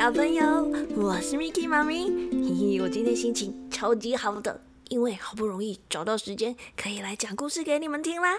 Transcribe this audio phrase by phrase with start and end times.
[0.00, 0.62] 小朋友，
[0.96, 2.08] 我是 Miki 妈咪。
[2.30, 8.38] 嘿嘿，我今天心情超级好的，因为好不容易找到时间可以来讲故事给你们听啦。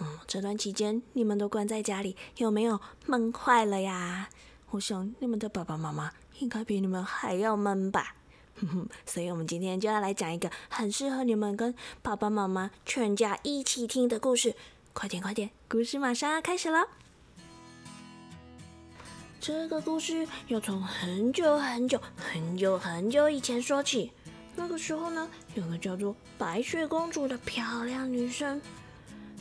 [0.00, 4.30] 嗯，这段期间你们都关在家里，有没有闷坏了呀？
[4.70, 8.14] 我想你们的爸爸妈妈应该比你们还要闷吧。
[8.54, 14.54] 哼哼，所以我们今天就要来讲一个很适合你们跟爸爸妈妈全家一起听的故事。
[14.94, 16.88] 快点，快点，故事马上要开始了。
[19.46, 24.10] 这个故事要从很久很久很久很久以前说起。
[24.56, 28.58] 那个时候呢，有个叫做白雪公主的漂亮女生。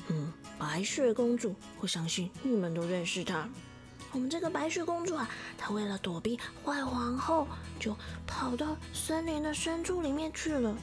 [0.10, 3.48] 嗯，白雪公主，我相信你们都认识她。
[4.12, 7.48] 我们这个白雪公主啊，她为了躲避坏皇后，
[7.80, 7.96] 就
[8.28, 10.76] 跑到森林的深处里面去了。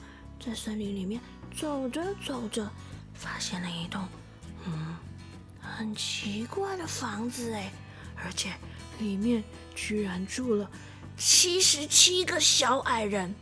[0.42, 1.20] 在森林里面
[1.54, 2.66] 走着走着，
[3.12, 4.02] 发现了一栋
[4.64, 4.96] 嗯
[5.60, 7.70] 很奇怪的房子哎，
[8.24, 8.54] 而且。
[9.00, 9.42] 里面
[9.74, 10.70] 居然住了
[11.16, 13.34] 七十七个小矮人，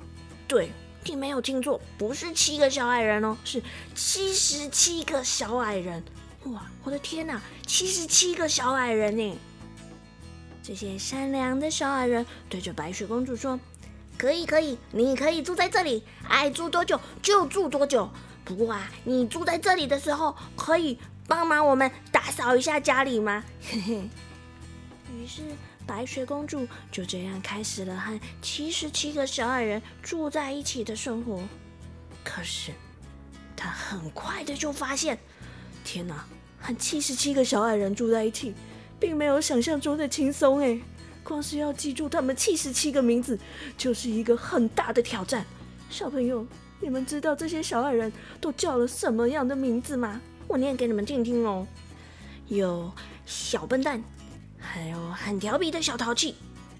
[0.46, 0.70] 对
[1.04, 3.62] 你没有听错，不是七个小矮人哦，是
[3.94, 6.02] 七十七个小矮人。
[6.44, 9.38] 哇，我的天哪，七十七个小矮人呢！
[10.62, 13.58] 这些善良的小矮人对着白雪公主说
[14.16, 18.08] ：“可以，可以，你可以住在这里，爱住多久就住多久。
[18.44, 24.08] 不过啊，你住在这里的时候，可以帮忙我们打扫一下家里吗？”嘿嘿。
[25.14, 25.42] 于是，
[25.86, 31.40] 白雪公主就这样开始了和七十七个小矮人住在一起的生活。
[32.24, 32.72] 可是，
[33.56, 35.18] 她很快的就发现，
[35.84, 36.24] 天哪，
[36.60, 38.54] 和七十七个小矮人住在一起，
[39.00, 40.78] 并没有想象中的轻松哎！
[41.24, 43.38] 光是要记住他们七十七个名字，
[43.76, 45.44] 就是一个很大的挑战。
[45.90, 46.46] 小朋友，
[46.80, 50.20] 你们知道这些小矮人都叫了什么样的名字吗？
[50.46, 51.66] 我念给你们听听哦。
[52.46, 52.90] 有
[53.26, 54.02] 小笨蛋。
[54.70, 56.34] 还有很调皮的小淘气，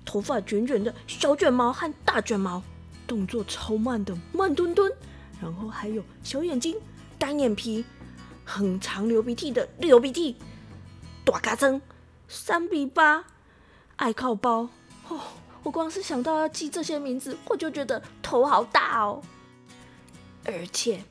[0.04, 2.62] 头发卷卷的小卷毛和大卷毛，
[3.06, 4.93] 动作超慢的慢吞吞，
[5.41, 6.76] 然后还有小眼睛、
[7.19, 7.82] 单眼皮、
[8.44, 10.37] 很长流鼻涕的流鼻涕，
[11.25, 11.81] 大嘎增、
[12.28, 13.25] 三比八、
[13.97, 14.69] 爱靠包。
[15.09, 15.19] 哦，
[15.62, 19.22] 我光是想到要记这些名字，我就觉得头好大哦。
[20.44, 21.03] 而且，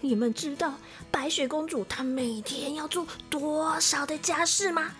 [0.00, 0.74] 你们知道
[1.12, 4.92] 白雪公主她每天要做多少的家事吗？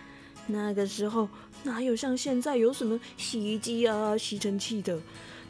[0.47, 1.29] 那个时候
[1.63, 5.01] 哪有像现在有什么洗衣机啊、吸尘器的？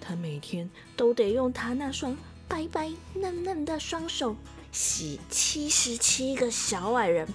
[0.00, 2.16] 他每天都得用他那双
[2.46, 4.36] 白白嫩嫩的双手
[4.70, 7.26] 洗七十七个小矮人，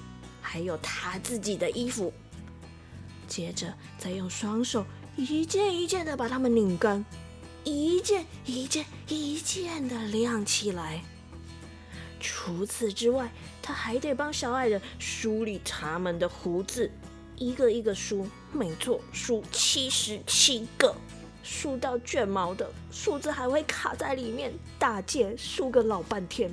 [0.42, 2.14] 还有他自己的衣服，
[3.28, 7.03] 接着再用双手一件一件的把它们拧干，
[7.64, 11.02] 一件一件一件的晾起来。
[12.19, 13.31] 除此之外，
[13.62, 16.92] 他还得帮小矮人梳理他们的胡子。
[17.39, 20.94] 一个一个梳，没错，梳七十七个，
[21.41, 26.51] 梳到卷毛的梳子还会卡在里面，大件梳个老半天。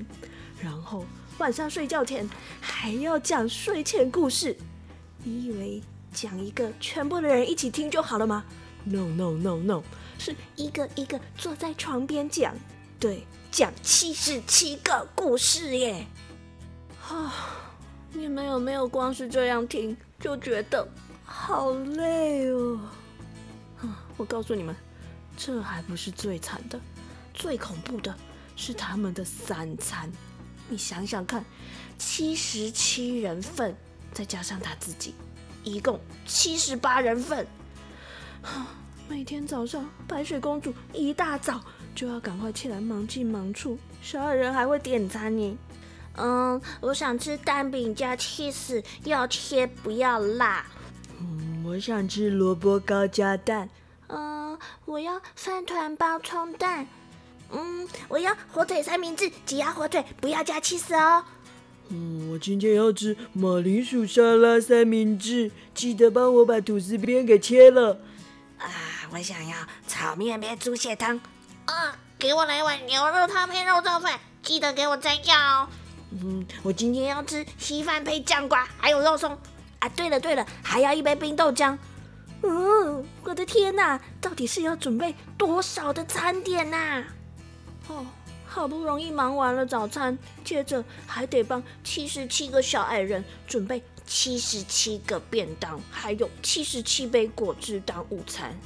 [0.62, 1.04] 然后
[1.38, 2.26] 晚上睡觉前
[2.60, 4.56] 还要讲睡前故事。
[5.24, 5.82] 你以为
[6.12, 8.44] 讲一个全部的人一起听就好了吗
[8.84, 9.82] ？No No No No，
[10.18, 12.54] 是一个一个坐在床边讲，
[13.00, 16.06] 对，讲七十七个故事耶。
[17.08, 17.34] 啊，
[18.12, 19.96] 你们有没有光是这样听？
[20.18, 20.86] 就觉得
[21.24, 22.80] 好累哦！
[24.16, 24.74] 我告诉你们，
[25.36, 26.80] 这还不是最惨的，
[27.34, 28.14] 最恐怖的
[28.56, 30.10] 是他们的三餐。
[30.68, 31.44] 你想想看，
[31.98, 33.76] 七十七人份，
[34.12, 35.14] 再加上他自己，
[35.62, 37.46] 一共七十八人份。
[39.08, 41.60] 每天早上，白雪公主一大早
[41.94, 45.56] 就要赶快起来忙进忙出，小矮人还会点餐呢。
[46.16, 50.64] 嗯，我想吃蛋饼加 cheese，要切不要辣。
[51.20, 53.68] 嗯，我想吃萝卜糕加蛋。
[54.08, 56.86] 嗯，我要饭团包葱蛋。
[57.52, 61.24] 嗯，我要火腿三明治，挤压火腿，不要加 cheese 哦。
[61.88, 68.00] 嗯，我今天要吃马铃薯沙拉三明治，记得帮我把吐司边给切了。
[68.58, 68.66] 啊，
[69.12, 71.20] 我想要炒面配猪血汤。
[71.66, 75.68] 啊，给我来碗牛肉汤配肉燥饭，记得给我蘸酱哦。
[76.22, 79.36] 嗯，我今天要吃稀饭配酱瓜，还有肉松。
[79.78, 81.76] 啊，对了对了，还要一杯冰豆浆。
[82.42, 87.04] 嗯，我的天哪，到底是要准备多少的餐点呐？
[87.88, 88.06] 哦，
[88.46, 98.58] 好不容易忙完了早餐，接着还得帮七十七个小矮人准备七十七个便当，还有七十七杯果汁当午餐。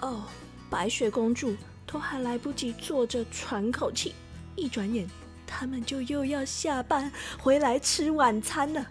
[0.00, 0.24] 哦，
[0.68, 4.14] 白雪公主都还来不及坐着喘口气，
[4.56, 5.08] 一转眼。
[5.50, 8.86] 他们就又要下班回来吃晚餐了。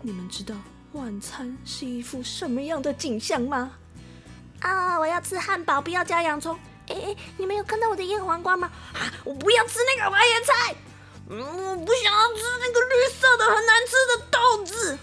[0.00, 0.54] 你们知道
[0.92, 3.72] 晚餐是一副什么样的景象吗？
[4.60, 6.56] 啊，我要吃汉堡，不要加洋葱。
[6.86, 8.70] 哎哎，你们有看到我的腌黄瓜吗？
[8.94, 10.74] 啊，我不要吃那个花椰菜。
[11.28, 14.98] 嗯，我不想要吃那个绿色的很难吃的豆子。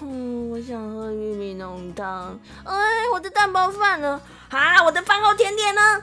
[0.00, 2.38] 嗯，我想喝玉米浓汤。
[2.64, 4.20] 哎，我的蛋包饭呢？
[4.48, 6.02] 啊，我的饭后甜点呢？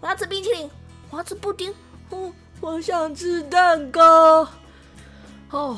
[0.00, 0.68] 我要吃冰淇淋，
[1.10, 1.72] 我要吃布丁。
[2.10, 2.32] 哦，
[2.62, 4.48] 我想吃蛋糕。
[5.50, 5.76] 哦，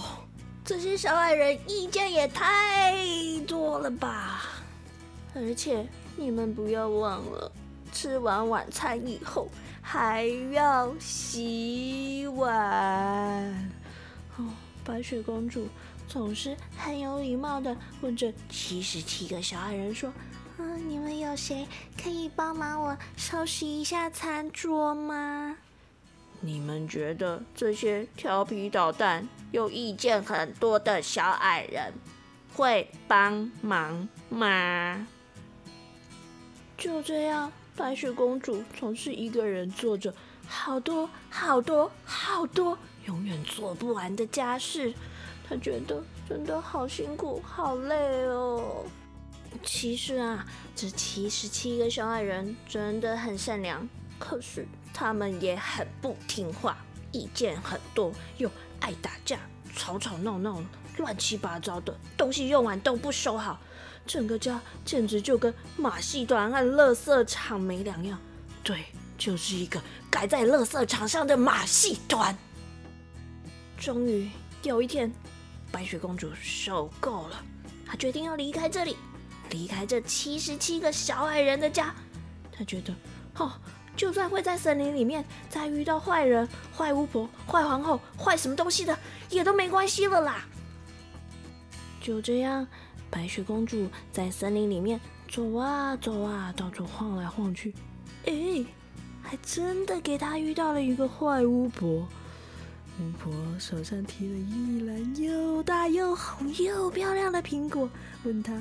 [0.63, 2.95] 这些小矮人意见也太
[3.49, 4.43] 多了吧？
[5.35, 7.51] 而且你们不要忘了，
[7.91, 9.49] 吃完晚餐以后
[9.81, 13.73] 还要洗碗。
[14.37, 14.45] 哦，
[14.85, 15.67] 白雪公主
[16.07, 20.13] 总是很有礼貌的问这七十七个小矮人说
[20.59, 21.67] ：“嗯，你们有谁
[22.01, 25.57] 可以帮忙我收拾一下餐桌吗？”
[26.45, 31.91] 你们觉得这些调皮捣蛋、又意见很多的小矮人
[32.53, 35.07] 会帮忙吗？
[36.77, 40.15] 就这样，白雪公主总是一个人做着
[40.47, 42.77] 好多好多好多
[43.07, 44.93] 永远做不完的家事。
[45.49, 47.95] 她觉得真的好辛苦、好累
[48.27, 48.85] 哦。
[49.63, 50.45] 其实啊，
[50.77, 53.89] 这七十七个小矮人真的很善良，
[54.19, 56.79] 可是他们也很不听话，
[57.11, 58.51] 意见很多，又
[58.81, 59.39] 爱打架，
[59.75, 60.63] 吵吵闹闹，
[60.99, 63.61] 乱七八糟的东西用完都不收好。
[64.07, 68.19] 整个家简直就跟马戏团和垃圾场没两样，
[68.63, 68.85] 对，
[69.19, 72.37] 就是一个盖在垃圾场上的马戏团。
[73.79, 74.31] 终于
[74.63, 75.13] 有一天，
[75.73, 77.43] 白雪公主受够了，
[77.87, 78.97] 她决定要离开这里，
[79.51, 81.95] 离开这七十七个小矮人的家。
[82.53, 82.95] 她觉得，
[83.37, 83.53] 哦，
[83.97, 88.99] 就算会在森林里面再遇到坏人、坏巫婆、坏皇后、坏什么东西的，
[89.31, 90.45] 也都没关系了啦。
[92.01, 92.67] 就这样。
[93.11, 95.01] 白雪公主在森林里面
[95.31, 97.73] 走啊走啊，到处晃来晃去，
[98.27, 98.65] 哎，
[99.23, 101.89] 还真的给她遇到了一个坏巫婆。
[102.99, 107.89] 巫婆手上提了一篮又大又红又漂亮的苹果，
[108.25, 108.53] 问她：“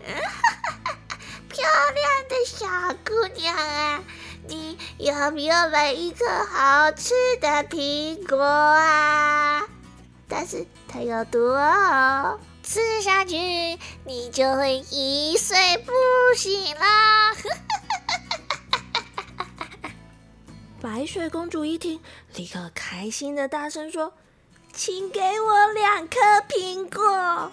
[0.00, 1.64] 漂
[1.94, 2.66] 亮的小
[3.04, 4.02] 姑娘啊，
[4.48, 9.62] 你有没有买一颗好吃的苹果啊？
[10.26, 13.36] 但是它有毒哦。”吃下去，
[14.04, 15.92] 你就会一睡不
[16.36, 17.34] 醒啦！
[20.78, 21.98] 白雪公主一听，
[22.34, 24.12] 立刻开心的大声说
[24.74, 27.50] ：“请给我两颗苹果！”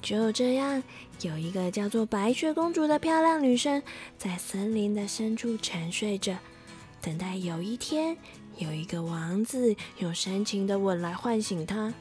[0.00, 0.82] 就这样，
[1.22, 3.82] 有一个叫做白雪公主的漂亮女生，
[4.16, 6.38] 在森林的深处沉睡着，
[7.02, 8.16] 等待有一天
[8.56, 11.92] 有一个王子用深情的吻来唤醒她。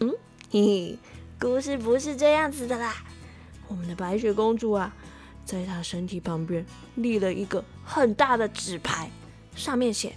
[0.00, 0.10] 嗯。
[0.50, 0.98] 嘿嘿，
[1.38, 3.04] 故事不是这样子的啦。
[3.68, 4.92] 我们的白雪公主啊，
[5.44, 6.66] 在她身体旁边
[6.96, 9.08] 立了一个很大的纸牌，
[9.54, 10.16] 上面写：“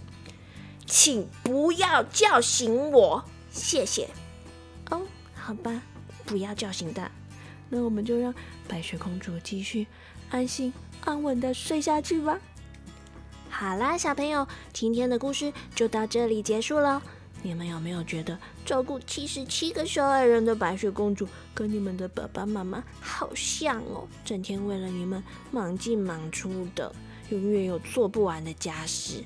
[0.87, 4.09] 请不要叫醒我，谢谢。”
[4.89, 5.01] 哦，
[5.35, 5.83] 好吧，
[6.25, 7.09] 不要叫醒她。
[7.69, 8.33] 那我们就让
[8.67, 9.87] 白雪公主继续
[10.29, 12.39] 安心安稳的睡下去吧。
[13.49, 17.01] 好啦，小朋友，今天的故事就到这里结束了。
[17.41, 24.07] 你们有没有觉得照顾七十七个小矮人的白雪公主跟你们的爸爸妈妈好像哦？
[24.23, 25.21] 整天为了你们
[25.51, 26.93] 忙进忙出的，
[27.29, 29.23] 永远有做不完的家事。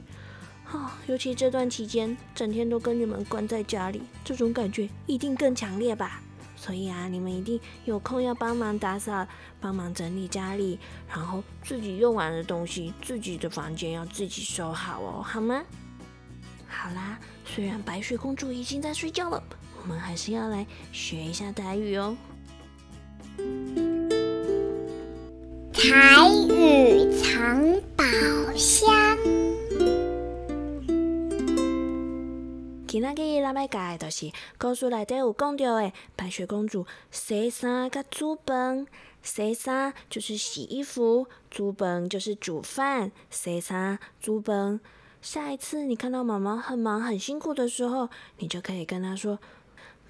[0.66, 6.22] 啊，尤其这段期间，整天都跟你们关在家里，这种感觉一定更强烈吧？
[6.58, 9.26] 所以啊，你们一定有空要帮忙打扫、
[9.62, 15.64] 帮忙整理家里，然后自己用完的东西，自己的房间要自己收好哦，好吗？
[16.68, 19.42] 好啦，虽然白雪公主已经在睡觉了，
[19.82, 22.18] 我们还是要来学一下台语哦。
[25.72, 27.64] 台语藏
[32.88, 38.88] 今仔日咱要教的就是故事内底有讲到的白雪公主洗衫甲煮饭。
[39.22, 43.12] 洗衫就是洗衣服，煮饭就是煮饭。
[43.30, 44.80] 洗衫煮饭。
[45.22, 49.38] 下一次你看到妈妈很忙很辛苦的时候，你就可以跟她说：“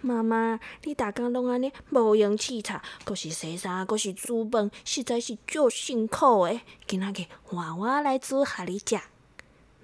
[0.02, 6.62] 妈妈，你大家拢安尼无用气茶，搁是洗衫，搁是煮饭，实在是足辛苦的。
[6.86, 9.00] 今仔日换我来煮下你食。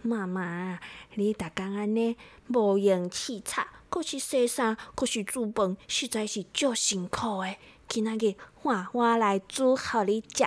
[0.04, 0.80] 妈妈，
[1.16, 2.18] 你逐工安尼
[2.50, 7.56] 无用气茶，搁是洗衫，搁是煮饭，实在是足辛苦的。
[7.88, 10.46] 今仔日换我来煮互你食。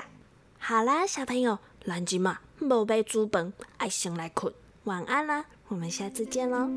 [0.59, 4.53] 好啦，小朋友，咱即嘛无要煮饭，爱先来困。
[4.85, 6.69] 晚安啦，我们下次见喽。